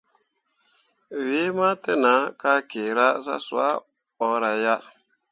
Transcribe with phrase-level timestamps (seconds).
[1.23, 3.75] Wee ma təʼnah ka kyeera zah swah
[4.17, 4.75] bəəra ya.